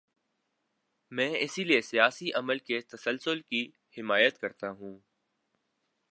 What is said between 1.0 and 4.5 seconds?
میں اسی لیے سیاسی عمل کے تسلسل کی حمایت